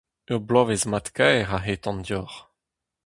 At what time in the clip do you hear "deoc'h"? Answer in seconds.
2.07-2.37